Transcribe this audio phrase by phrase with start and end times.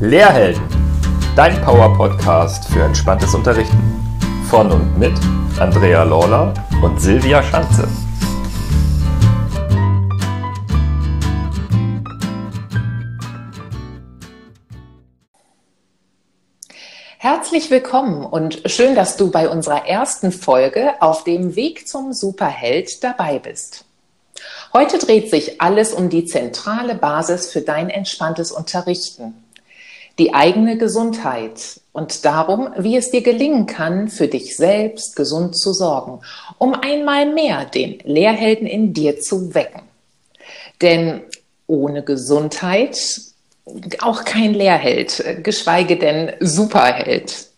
[0.00, 0.62] Lehrhelden,
[1.36, 3.78] dein Power-Podcast für entspanntes Unterrichten.
[4.50, 5.14] Von und mit
[5.58, 7.88] Andrea Lawler und Silvia Schanze.
[17.16, 23.02] Herzlich willkommen und schön, dass du bei unserer ersten Folge auf dem Weg zum Superheld
[23.02, 23.86] dabei bist.
[24.74, 29.32] Heute dreht sich alles um die zentrale Basis für dein entspanntes Unterrichten,
[30.18, 35.72] die eigene Gesundheit und darum, wie es dir gelingen kann, für dich selbst gesund zu
[35.72, 36.20] sorgen,
[36.58, 39.82] um einmal mehr den Lehrhelden in dir zu wecken.
[40.80, 41.22] Denn
[41.66, 42.98] ohne Gesundheit
[44.00, 47.48] auch kein Lehrheld, geschweige denn Superheld.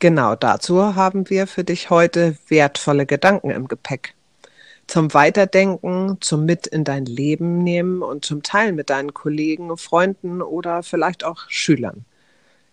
[0.00, 4.14] Genau dazu haben wir für dich heute wertvolle Gedanken im Gepäck.
[4.86, 10.42] Zum Weiterdenken, zum Mit in dein Leben nehmen und zum Teilen mit deinen Kollegen, Freunden
[10.42, 12.04] oder vielleicht auch Schülern.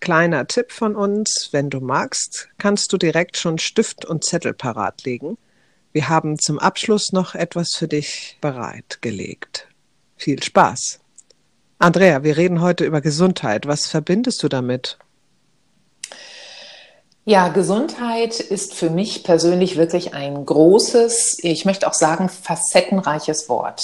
[0.00, 5.04] Kleiner Tipp von uns, wenn du magst, kannst du direkt schon Stift und Zettel parat
[5.04, 5.38] legen.
[5.92, 9.68] Wir haben zum Abschluss noch etwas für dich bereitgelegt.
[10.16, 11.00] Viel Spaß!
[11.78, 13.66] Andrea, wir reden heute über Gesundheit.
[13.66, 14.98] Was verbindest du damit?
[17.28, 23.82] Ja, Gesundheit ist für mich persönlich wirklich ein großes, ich möchte auch sagen, facettenreiches Wort.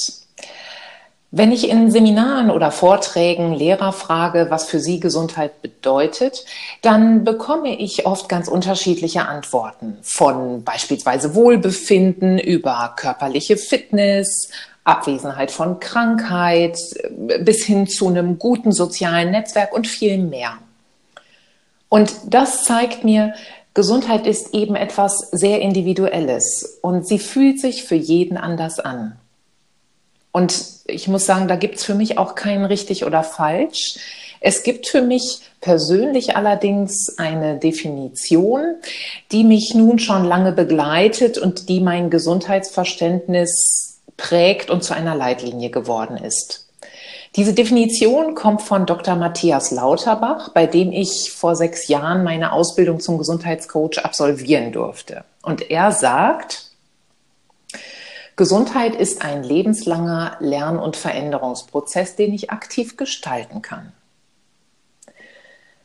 [1.32, 6.44] Wenn ich in Seminaren oder Vorträgen Lehrer frage, was für sie Gesundheit bedeutet,
[6.82, 9.98] dann bekomme ich oft ganz unterschiedliche Antworten.
[10.02, 14.50] Von beispielsweise Wohlbefinden über körperliche Fitness,
[14.84, 16.78] Abwesenheit von Krankheit
[17.40, 20.58] bis hin zu einem guten sozialen Netzwerk und viel mehr.
[21.92, 23.34] Und das zeigt mir,
[23.74, 29.18] Gesundheit ist eben etwas sehr Individuelles und sie fühlt sich für jeden anders an.
[30.32, 33.98] Und ich muss sagen, da gibt es für mich auch kein richtig oder falsch.
[34.40, 38.76] Es gibt für mich persönlich allerdings eine Definition,
[39.30, 45.68] die mich nun schon lange begleitet und die mein Gesundheitsverständnis prägt und zu einer Leitlinie
[45.68, 46.61] geworden ist.
[47.36, 49.16] Diese Definition kommt von Dr.
[49.16, 55.24] Matthias Lauterbach, bei dem ich vor sechs Jahren meine Ausbildung zum Gesundheitscoach absolvieren durfte.
[55.40, 56.70] Und er sagt,
[58.36, 63.92] Gesundheit ist ein lebenslanger Lern- und Veränderungsprozess, den ich aktiv gestalten kann.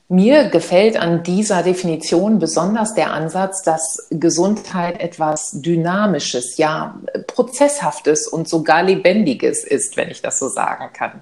[0.09, 6.97] Mir gefällt an dieser Definition besonders der Ansatz, dass Gesundheit etwas Dynamisches, ja,
[7.27, 11.21] Prozesshaftes und sogar Lebendiges ist, wenn ich das so sagen kann.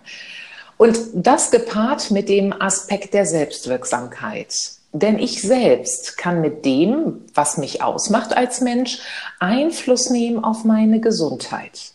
[0.77, 4.53] Und das gepaart mit dem Aspekt der Selbstwirksamkeit.
[4.91, 8.99] Denn ich selbst kann mit dem, was mich ausmacht als Mensch,
[9.39, 11.91] Einfluss nehmen auf meine Gesundheit,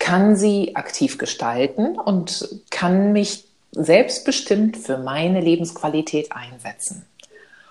[0.00, 3.43] kann sie aktiv gestalten und kann mich
[3.74, 7.04] selbstbestimmt für meine Lebensqualität einsetzen.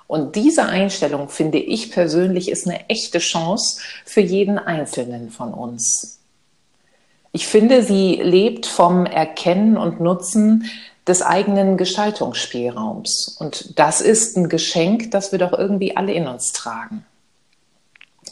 [0.07, 6.19] Und diese Einstellung, finde ich persönlich, ist eine echte Chance für jeden Einzelnen von uns.
[7.31, 10.69] Ich finde, sie lebt vom Erkennen und Nutzen
[11.07, 13.37] des eigenen Gestaltungsspielraums.
[13.39, 17.05] Und das ist ein Geschenk, das wir doch irgendwie alle in uns tragen.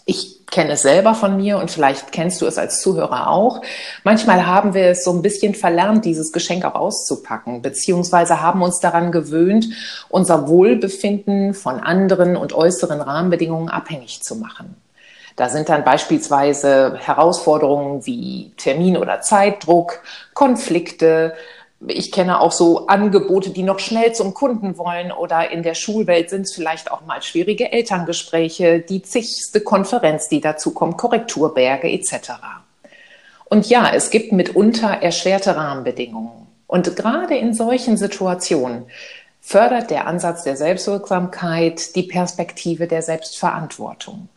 [0.06, 3.62] Ich kenne es selber von mir und vielleicht kennst du es als Zuhörer auch.
[4.04, 8.80] Manchmal haben wir es so ein bisschen verlernt, dieses Geschenk auch auszupacken, beziehungsweise haben uns
[8.80, 9.68] daran gewöhnt,
[10.10, 14.76] unser Wohlbefinden von anderen und äußeren Rahmenbedingungen abhängig zu machen.
[15.38, 20.02] Da sind dann beispielsweise Herausforderungen wie Termin- oder Zeitdruck,
[20.34, 21.34] Konflikte,
[21.88, 26.30] ich kenne auch so Angebote, die noch schnell zum Kunden wollen oder in der Schulwelt
[26.30, 32.32] sind es vielleicht auch mal schwierige Elterngespräche, die zigste Konferenz, die dazu kommt, Korrekturberge etc.
[33.46, 36.48] Und ja, es gibt mitunter erschwerte Rahmenbedingungen.
[36.68, 38.86] Und gerade in solchen Situationen
[39.42, 44.30] fördert der Ansatz der Selbstwirksamkeit die Perspektive der Selbstverantwortung.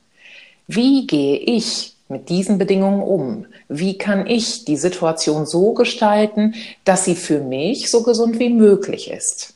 [0.66, 3.46] Wie gehe ich mit diesen Bedingungen um?
[3.68, 6.54] Wie kann ich die Situation so gestalten,
[6.84, 9.54] dass sie für mich so gesund wie möglich ist?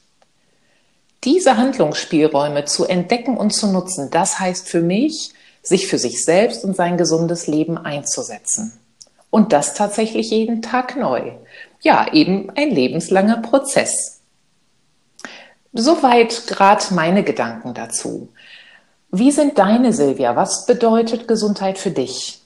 [1.24, 5.32] Diese Handlungsspielräume zu entdecken und zu nutzen, das heißt für mich,
[5.62, 8.72] sich für sich selbst und sein gesundes Leben einzusetzen.
[9.30, 11.32] Und das tatsächlich jeden Tag neu.
[11.80, 14.20] Ja, eben ein lebenslanger Prozess.
[15.72, 18.28] Soweit gerade meine Gedanken dazu.
[19.10, 20.34] Wie sind deine, Silvia?
[20.36, 22.40] Was bedeutet Gesundheit für dich?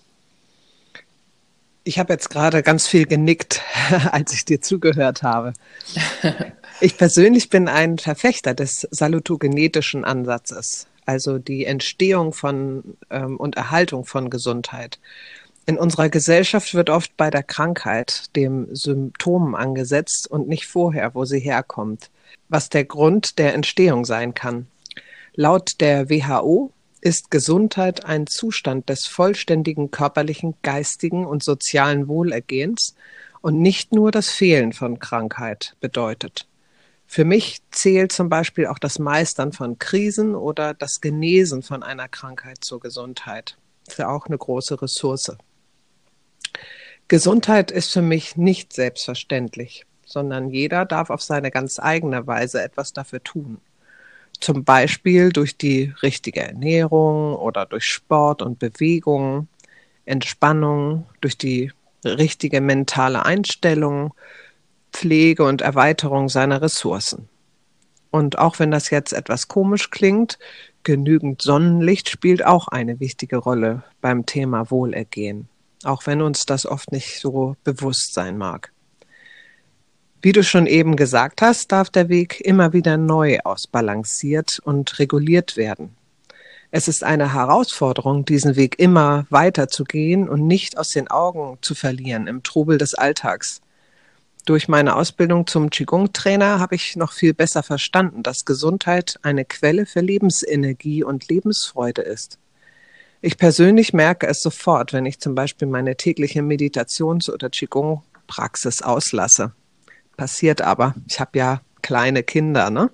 [1.84, 3.60] Ich habe jetzt gerade ganz viel genickt,
[4.12, 5.52] als ich dir zugehört habe.
[6.80, 14.04] Ich persönlich bin ein Verfechter des salutogenetischen Ansatzes, also die Entstehung von ähm, und Erhaltung
[14.04, 14.98] von Gesundheit.
[15.64, 21.24] In unserer Gesellschaft wird oft bei der Krankheit dem Symptom angesetzt und nicht vorher, wo
[21.24, 22.10] sie herkommt,
[22.48, 24.66] was der Grund der Entstehung sein kann.
[25.34, 32.94] Laut der WHO ist Gesundheit ein Zustand des vollständigen körperlichen, geistigen und sozialen Wohlergehens
[33.40, 36.46] und nicht nur das Fehlen von Krankheit bedeutet.
[37.06, 42.08] Für mich zählt zum Beispiel auch das Meistern von Krisen oder das Genesen von einer
[42.08, 43.58] Krankheit zur Gesundheit.
[43.84, 45.36] Das ist ja auch eine große Ressource.
[47.08, 52.92] Gesundheit ist für mich nicht selbstverständlich, sondern jeder darf auf seine ganz eigene Weise etwas
[52.92, 53.60] dafür tun.
[54.42, 59.48] Zum Beispiel durch die richtige Ernährung oder durch Sport und Bewegung,
[60.04, 61.72] Entspannung, durch die
[62.04, 64.12] richtige mentale Einstellung,
[64.92, 67.28] Pflege und Erweiterung seiner Ressourcen.
[68.10, 70.38] Und auch wenn das jetzt etwas komisch klingt,
[70.82, 75.48] genügend Sonnenlicht spielt auch eine wichtige Rolle beim Thema Wohlergehen
[75.84, 78.71] auch wenn uns das oft nicht so bewusst sein mag.
[80.24, 85.56] Wie du schon eben gesagt hast, darf der Weg immer wieder neu ausbalanciert und reguliert
[85.56, 85.96] werden.
[86.70, 91.58] Es ist eine Herausforderung, diesen Weg immer weiter zu gehen und nicht aus den Augen
[91.60, 93.60] zu verlieren im Trubel des Alltags.
[94.44, 99.86] Durch meine Ausbildung zum Qigong-Trainer habe ich noch viel besser verstanden, dass Gesundheit eine Quelle
[99.86, 102.38] für Lebensenergie und Lebensfreude ist.
[103.22, 109.52] Ich persönlich merke es sofort, wenn ich zum Beispiel meine tägliche Meditations- oder Qigong-Praxis auslasse.
[110.16, 110.94] Passiert aber.
[111.08, 112.90] Ich habe ja kleine Kinder, ne?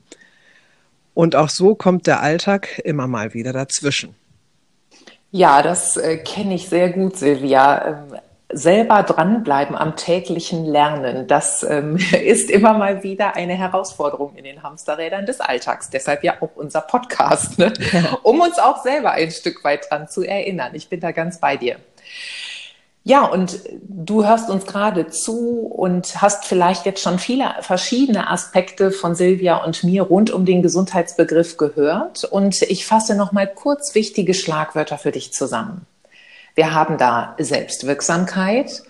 [1.15, 4.15] Und auch so kommt der Alltag immer mal wieder dazwischen.
[5.31, 7.87] Ja, das äh, kenne ich sehr gut, Silvia.
[7.87, 8.19] Ähm,
[8.51, 14.63] selber dranbleiben am täglichen Lernen, das ähm, ist immer mal wieder eine Herausforderung in den
[14.63, 15.91] Hamsterrädern des Alltags.
[15.91, 17.73] Deshalb ja auch unser Podcast, ne?
[18.23, 20.75] um uns auch selber ein Stück weit dran zu erinnern.
[20.75, 21.77] Ich bin da ganz bei dir.
[23.09, 28.91] Ja, und du hörst uns gerade zu und hast vielleicht jetzt schon viele verschiedene Aspekte
[28.91, 32.25] von Silvia und mir rund um den Gesundheitsbegriff gehört.
[32.25, 35.87] Und ich fasse noch mal kurz wichtige Schlagwörter für dich zusammen.
[36.55, 38.83] Wir haben da Selbstwirksamkeit,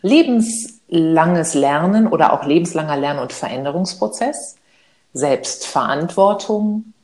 [0.00, 4.56] lebenslanges Lernen oder auch lebenslanger Lern- und Veränderungsprozess,
[5.12, 6.94] Selbstverantwortung,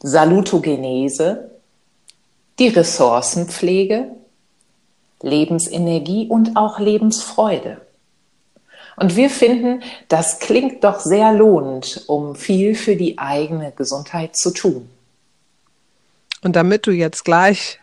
[0.00, 1.50] Salutogenese,
[2.60, 4.12] die Ressourcenpflege,
[5.22, 7.80] Lebensenergie und auch Lebensfreude.
[8.96, 14.50] Und wir finden, das klingt doch sehr lohnend, um viel für die eigene Gesundheit zu
[14.50, 14.90] tun.
[16.42, 17.78] Und damit du jetzt gleich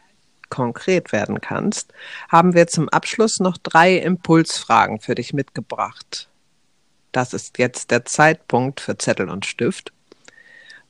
[0.49, 1.93] konkret werden kannst,
[2.29, 6.27] haben wir zum Abschluss noch drei Impulsfragen für dich mitgebracht.
[7.11, 9.93] Das ist jetzt der Zeitpunkt für Zettel und Stift.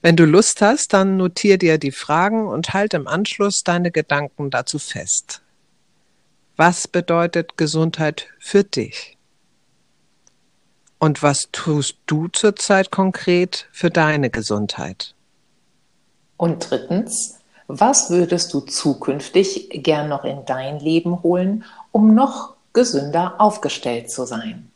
[0.02, 4.50] Wenn du Lust hast, dann notier dir die Fragen und halt im Anschluss deine Gedanken
[4.50, 5.42] dazu fest.
[6.58, 9.18] Was bedeutet Gesundheit für dich?
[11.00, 15.16] Und was tust du zurzeit konkret für deine Gesundheit?
[16.38, 23.36] Und drittens, was würdest du zukünftig gern noch in dein Leben holen, um noch gesünder
[23.40, 24.72] aufgestellt zu sein?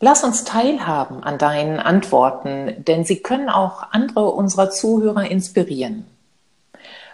[0.00, 6.04] Lass uns teilhaben an deinen Antworten, denn sie können auch andere unserer Zuhörer inspirieren.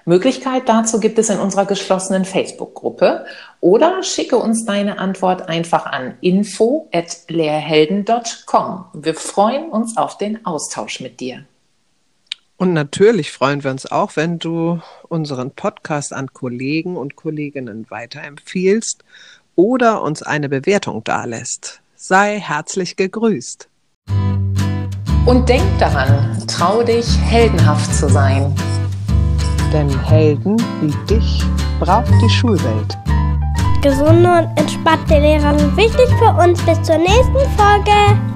[0.04, 3.24] Möglichkeit dazu gibt es in unserer geschlossenen Facebook-Gruppe
[3.60, 8.84] oder schicke uns deine Antwort einfach an info@lehrhelden.com.
[8.92, 11.46] Wir freuen uns auf den Austausch mit dir.
[12.56, 19.04] Und natürlich freuen wir uns auch, wenn du unseren Podcast an Kollegen und Kolleginnen weiterempfiehlst
[19.56, 21.80] oder uns eine Bewertung dalässt.
[21.96, 23.68] Sei herzlich gegrüßt.
[25.26, 28.54] Und denk daran, trau dich, heldenhaft zu sein.
[29.74, 31.42] Denn Helden wie dich
[31.80, 32.96] braucht die Schulwelt.
[33.82, 36.62] Gesunde und entspannte Lehrer sind wichtig für uns.
[36.62, 38.33] Bis zur nächsten Folge.